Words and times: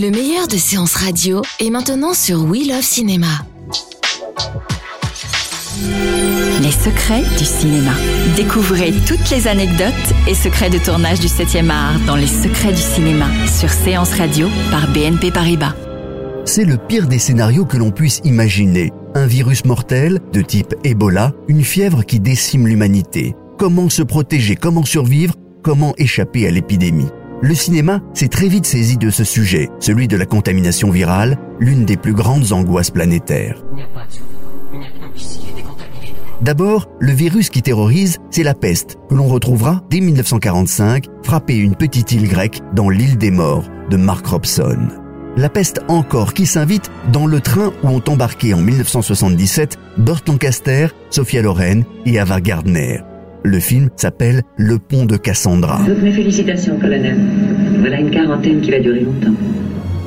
Le 0.00 0.10
meilleur 0.10 0.48
de 0.48 0.56
séances 0.56 0.94
radio 0.94 1.42
est 1.58 1.68
maintenant 1.68 2.14
sur 2.14 2.44
We 2.44 2.66
Love 2.66 2.80
Cinéma. 2.80 3.26
Les 6.62 6.70
secrets 6.70 7.22
du 7.36 7.44
cinéma. 7.44 7.90
Découvrez 8.34 8.94
toutes 9.06 9.28
les 9.30 9.46
anecdotes 9.46 9.92
et 10.26 10.32
secrets 10.32 10.70
de 10.70 10.78
tournage 10.78 11.20
du 11.20 11.26
7e 11.26 11.68
art 11.68 12.00
dans 12.06 12.16
Les 12.16 12.26
secrets 12.26 12.72
du 12.72 12.80
cinéma 12.80 13.26
sur 13.46 13.68
Séance 13.68 14.14
Radio 14.14 14.48
par 14.70 14.90
BNP 14.90 15.32
Paribas. 15.32 15.74
C'est 16.46 16.64
le 16.64 16.78
pire 16.78 17.06
des 17.06 17.18
scénarios 17.18 17.66
que 17.66 17.76
l'on 17.76 17.90
puisse 17.90 18.22
imaginer. 18.24 18.92
Un 19.14 19.26
virus 19.26 19.66
mortel, 19.66 20.18
de 20.32 20.40
type 20.40 20.74
Ebola, 20.82 21.34
une 21.46 21.62
fièvre 21.62 22.04
qui 22.06 22.20
décime 22.20 22.66
l'humanité. 22.66 23.34
Comment 23.58 23.90
se 23.90 24.02
protéger, 24.02 24.56
comment 24.56 24.86
survivre, 24.86 25.34
comment 25.62 25.92
échapper 25.98 26.48
à 26.48 26.50
l'épidémie 26.50 27.08
le 27.42 27.54
cinéma 27.54 28.00
s'est 28.14 28.28
très 28.28 28.48
vite 28.48 28.66
saisi 28.66 28.96
de 28.96 29.10
ce 29.10 29.24
sujet, 29.24 29.70
celui 29.78 30.08
de 30.08 30.16
la 30.16 30.26
contamination 30.26 30.90
virale, 30.90 31.38
l'une 31.58 31.84
des 31.84 31.96
plus 31.96 32.12
grandes 32.12 32.52
angoisses 32.52 32.90
planétaires. 32.90 33.62
D'abord, 36.42 36.88
le 37.00 37.12
virus 37.12 37.50
qui 37.50 37.60
terrorise, 37.60 38.18
c'est 38.30 38.42
la 38.42 38.54
peste, 38.54 38.98
que 39.08 39.14
l'on 39.14 39.26
retrouvera 39.26 39.82
dès 39.90 40.00
1945 40.00 41.06
frapper 41.22 41.56
une 41.56 41.76
petite 41.76 42.12
île 42.12 42.28
grecque 42.28 42.60
dans 42.74 42.88
l'île 42.88 43.18
des 43.18 43.30
morts 43.30 43.68
de 43.90 43.96
Mark 43.96 44.26
Robson. 44.26 44.88
La 45.36 45.48
peste 45.48 45.80
encore 45.88 46.34
qui 46.34 46.46
s'invite 46.46 46.90
dans 47.12 47.26
le 47.26 47.40
train 47.40 47.72
où 47.82 47.88
ont 47.88 48.02
embarqué 48.08 48.52
en 48.54 48.60
1977 48.60 49.78
Burt 49.98 50.26
Lancaster, 50.28 50.88
Sophia 51.10 51.42
Loren 51.42 51.84
et 52.04 52.18
Ava 52.18 52.40
Gardner. 52.40 53.02
Le 53.42 53.58
film 53.58 53.88
s'appelle 53.96 54.42
Le 54.56 54.78
pont 54.78 55.06
de 55.06 55.16
Cassandra. 55.16 55.80
Toutes 55.86 56.02
mes 56.02 56.12
félicitations, 56.12 56.78
colonel. 56.78 57.16
Voilà 57.78 58.00
une 58.00 58.10
quarantaine 58.10 58.60
qui 58.60 58.70
va 58.70 58.80
durer 58.80 59.00
longtemps. 59.00 59.34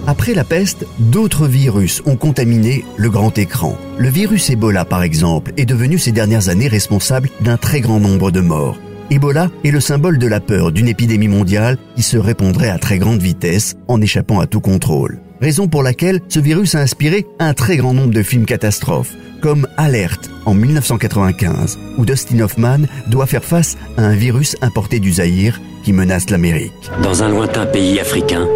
Après 0.06 0.34
la 0.34 0.44
peste, 0.44 0.86
d'autres 1.00 1.48
virus 1.48 2.04
ont 2.06 2.16
contaminé 2.16 2.84
le 2.98 3.10
grand 3.10 3.36
écran. 3.38 3.78
Le 3.98 4.10
virus 4.10 4.50
Ebola, 4.50 4.86
par 4.86 5.02
exemple, 5.02 5.52
est 5.58 5.66
devenu 5.66 5.98
ces 5.98 6.12
dernières 6.12 6.50
années 6.50 6.68
responsable 6.68 7.30
d'un 7.42 7.58
très 7.58 7.82
grand 7.82 8.00
nombre 8.00 8.30
de 8.30 8.42
morts. 8.42 8.78
Ebola 9.10 9.50
est 9.64 9.72
le 9.72 9.80
symbole 9.80 10.18
de 10.18 10.28
la 10.28 10.40
peur 10.40 10.72
d'une 10.72 10.88
épidémie 10.88 11.28
mondiale 11.28 11.78
qui 11.96 12.04
se 12.04 12.18
répandrait 12.18 12.70
à 12.70 12.78
très 12.78 12.98
grande 13.00 13.22
vitesse 13.22 13.76
en 13.88 14.02
échappant 14.02 14.40
à 14.42 14.48
tout 14.48 14.62
contrôle. 14.62 15.20
Raison 15.42 15.68
pour 15.68 15.84
laquelle 15.84 16.20
ce 16.30 16.40
virus 16.40 16.76
a 16.76 16.80
inspiré 16.80 17.26
un 17.40 17.54
très 17.54 17.78
grand 17.78 17.94
nombre 17.94 18.14
de 18.14 18.24
films 18.24 18.46
catastrophes, 18.46 19.16
comme 19.44 19.68
Alerte 19.76 20.32
en 20.46 20.54
1995, 20.54 21.78
où 21.98 22.06
Dustin 22.06 22.40
Hoffman 22.40 22.88
doit 23.08 23.26
faire 23.26 23.44
face 23.44 23.78
à 23.98 24.04
un 24.04 24.16
virus 24.16 24.56
importé 24.62 25.02
du 25.02 25.12
Zaïre 25.12 25.60
qui 25.84 25.92
menace 25.92 26.30
l'Amérique. 26.30 26.72
Dans 27.04 27.24
un 27.24 27.30
lointain 27.30 27.66
pays 27.66 28.00
africain, 28.00 28.48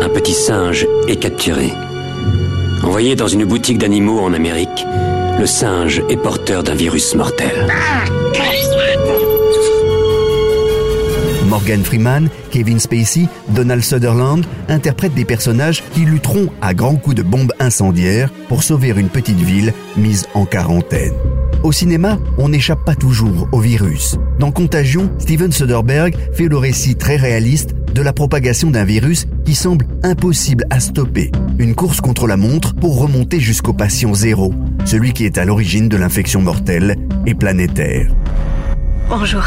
un 0.00 0.08
petit 0.08 0.32
singe 0.32 0.86
est 1.08 1.16
capturé. 1.16 1.72
Envoyé 2.82 3.16
dans 3.16 3.28
une 3.28 3.44
boutique 3.44 3.76
d'animaux 3.76 4.20
en 4.20 4.32
Amérique, 4.32 4.86
le 5.38 5.46
singe 5.46 6.02
est 6.08 6.16
porteur 6.16 6.62
d'un 6.62 6.74
virus 6.74 7.14
mortel. 7.14 7.70
Morgan 11.66 11.84
Freeman, 11.84 12.28
Kevin 12.52 12.78
Spacey, 12.78 13.26
Donald 13.48 13.82
Sutherland 13.82 14.46
interprètent 14.68 15.14
des 15.14 15.24
personnages 15.24 15.82
qui 15.92 16.02
lutteront 16.02 16.48
à 16.62 16.74
grands 16.74 16.94
coups 16.94 17.16
de 17.16 17.24
bombes 17.24 17.52
incendiaires 17.58 18.30
pour 18.48 18.62
sauver 18.62 18.90
une 18.96 19.08
petite 19.08 19.40
ville 19.40 19.72
mise 19.96 20.28
en 20.34 20.44
quarantaine. 20.44 21.12
Au 21.64 21.72
cinéma, 21.72 22.18
on 22.38 22.50
n'échappe 22.50 22.84
pas 22.84 22.94
toujours 22.94 23.48
au 23.50 23.58
virus. 23.58 24.14
Dans 24.38 24.52
Contagion, 24.52 25.10
Steven 25.18 25.50
Soderbergh 25.50 26.14
fait 26.34 26.46
le 26.46 26.56
récit 26.56 26.94
très 26.94 27.16
réaliste 27.16 27.74
de 27.92 28.00
la 28.00 28.12
propagation 28.12 28.70
d'un 28.70 28.84
virus 28.84 29.26
qui 29.44 29.56
semble 29.56 29.88
impossible 30.04 30.66
à 30.70 30.78
stopper. 30.78 31.32
Une 31.58 31.74
course 31.74 32.00
contre 32.00 32.28
la 32.28 32.36
montre 32.36 32.76
pour 32.76 33.00
remonter 33.00 33.40
jusqu'au 33.40 33.72
patient 33.72 34.14
zéro, 34.14 34.54
celui 34.84 35.12
qui 35.12 35.24
est 35.24 35.36
à 35.36 35.44
l'origine 35.44 35.88
de 35.88 35.96
l'infection 35.96 36.40
mortelle 36.40 36.94
et 37.26 37.34
planétaire. 37.34 38.14
Bonjour. 39.08 39.42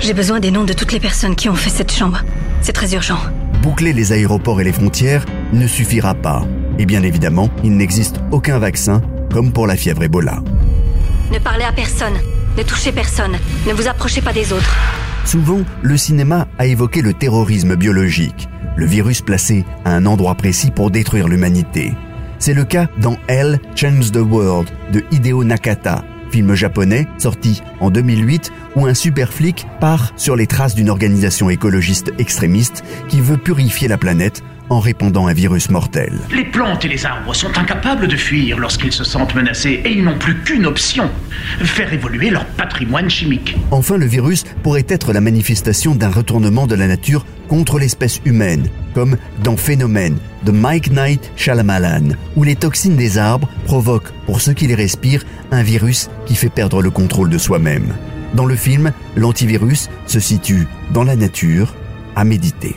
J'ai 0.00 0.14
besoin 0.14 0.40
des 0.40 0.50
noms 0.50 0.64
de 0.64 0.72
toutes 0.72 0.92
les 0.92 1.00
personnes 1.00 1.34
qui 1.34 1.48
ont 1.48 1.54
fait 1.54 1.70
cette 1.70 1.92
chambre. 1.92 2.22
C'est 2.60 2.72
très 2.72 2.94
urgent. 2.94 3.18
Boucler 3.62 3.92
les 3.92 4.12
aéroports 4.12 4.60
et 4.60 4.64
les 4.64 4.72
frontières 4.72 5.24
ne 5.52 5.66
suffira 5.66 6.14
pas. 6.14 6.46
Et 6.78 6.86
bien 6.86 7.02
évidemment, 7.02 7.50
il 7.64 7.76
n'existe 7.76 8.16
aucun 8.30 8.58
vaccin, 8.58 9.02
comme 9.32 9.52
pour 9.52 9.66
la 9.66 9.76
fièvre 9.76 10.04
Ebola. 10.04 10.40
Ne 11.32 11.38
parlez 11.38 11.64
à 11.64 11.72
personne. 11.72 12.14
Ne 12.56 12.62
touchez 12.62 12.92
personne. 12.92 13.36
Ne 13.66 13.72
vous 13.72 13.88
approchez 13.88 14.20
pas 14.20 14.32
des 14.32 14.52
autres. 14.52 14.76
Souvent, 15.24 15.60
le 15.82 15.96
cinéma 15.96 16.46
a 16.58 16.66
évoqué 16.66 17.02
le 17.02 17.12
terrorisme 17.12 17.74
biologique, 17.74 18.48
le 18.76 18.86
virus 18.86 19.20
placé 19.20 19.64
à 19.84 19.90
un 19.90 20.06
endroit 20.06 20.36
précis 20.36 20.70
pour 20.70 20.90
détruire 20.90 21.28
l'humanité. 21.28 21.92
C'est 22.38 22.54
le 22.54 22.64
cas 22.64 22.86
dans 23.00 23.16
Hell 23.26 23.58
Change 23.74 24.12
the 24.12 24.18
World 24.18 24.70
de 24.92 25.04
Hideo 25.10 25.44
Nakata, 25.44 26.04
film 26.30 26.54
japonais 26.54 27.06
sorti 27.18 27.62
en 27.80 27.90
2008 27.90 28.52
où 28.76 28.86
un 28.86 28.94
super 28.94 29.32
flic 29.32 29.66
part 29.80 30.12
sur 30.16 30.36
les 30.36 30.46
traces 30.46 30.74
d'une 30.74 30.90
organisation 30.90 31.50
écologiste 31.50 32.12
extrémiste 32.18 32.84
qui 33.08 33.20
veut 33.20 33.36
purifier 33.36 33.88
la 33.88 33.98
planète 33.98 34.42
en 34.70 34.80
répandant 34.80 35.26
un 35.26 35.32
virus 35.32 35.70
mortel. 35.70 36.18
Les 36.34 36.44
plantes 36.44 36.84
et 36.84 36.88
les 36.88 37.06
arbres 37.06 37.34
sont 37.34 37.58
incapables 37.58 38.08
de 38.08 38.16
fuir 38.16 38.58
lorsqu'ils 38.58 38.92
se 38.92 39.04
sentent 39.04 39.34
menacés 39.34 39.80
et 39.84 39.90
ils 39.90 40.04
n'ont 40.04 40.18
plus 40.18 40.36
qu'une 40.42 40.66
option, 40.66 41.10
faire 41.60 41.92
évoluer 41.92 42.30
leur 42.30 42.44
patrimoine 42.44 43.08
chimique. 43.08 43.56
Enfin, 43.70 43.96
le 43.96 44.06
virus 44.06 44.44
pourrait 44.62 44.86
être 44.88 45.12
la 45.12 45.20
manifestation 45.20 45.94
d'un 45.94 46.10
retournement 46.10 46.66
de 46.66 46.74
la 46.74 46.86
nature 46.86 47.24
contre 47.48 47.78
l'espèce 47.78 48.20
humaine, 48.24 48.68
comme 48.94 49.16
dans 49.42 49.56
Phénomène 49.56 50.18
de 50.44 50.52
Mike 50.52 50.92
Knight 50.92 51.32
Shyamalan, 51.36 52.14
où 52.36 52.44
les 52.44 52.56
toxines 52.56 52.96
des 52.96 53.18
arbres 53.18 53.48
provoquent, 53.64 54.12
pour 54.26 54.40
ceux 54.40 54.52
qui 54.52 54.66
les 54.66 54.74
respirent, 54.74 55.24
un 55.50 55.62
virus 55.62 56.10
qui 56.26 56.34
fait 56.34 56.50
perdre 56.50 56.82
le 56.82 56.90
contrôle 56.90 57.30
de 57.30 57.38
soi-même. 57.38 57.94
Dans 58.34 58.44
le 58.44 58.56
film, 58.56 58.92
l'antivirus 59.16 59.88
se 60.06 60.20
situe 60.20 60.66
dans 60.92 61.04
la 61.04 61.16
nature, 61.16 61.74
à 62.14 62.24
méditer. 62.24 62.76